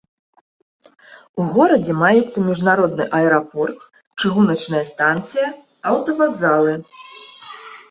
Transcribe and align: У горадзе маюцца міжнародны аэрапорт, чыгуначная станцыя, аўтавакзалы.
У 1.43 1.45
горадзе 1.57 1.93
маюцца 2.03 2.37
міжнародны 2.47 3.05
аэрапорт, 3.19 3.77
чыгуначная 4.19 4.83
станцыя, 4.91 5.47
аўтавакзалы. 5.93 6.73